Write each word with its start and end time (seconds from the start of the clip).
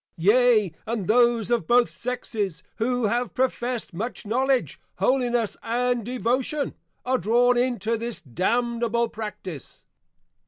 Yea, 0.17 0.71
and 0.87 1.05
those 1.05 1.51
of 1.51 1.67
both 1.67 1.87
Sexes, 1.87 2.63
who 2.77 3.05
have 3.05 3.35
Professed 3.35 3.93
much 3.93 4.25
Knowledge, 4.25 4.81
Holiness, 4.97 5.57
and 5.61 6.03
Devotion, 6.03 6.73
are 7.05 7.19
drawn 7.19 7.55
into 7.55 7.97
this 7.97 8.19
Damnable 8.19 9.09
Practice. 9.09 9.85